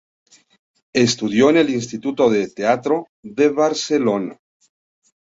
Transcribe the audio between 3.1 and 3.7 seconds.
de